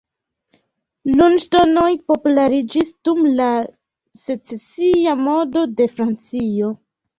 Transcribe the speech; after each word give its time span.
Lunŝtonoj 1.19 1.91
populariĝis 2.13 2.89
dum 3.09 3.21
la 3.43 3.51
Secesia 4.23 5.17
modo 5.29 5.67
de 5.79 5.91
Francio. 5.97 6.75